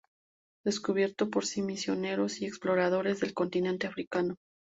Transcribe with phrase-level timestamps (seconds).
[0.65, 4.33] Descubierto por misioneros y exploradores del continente africano.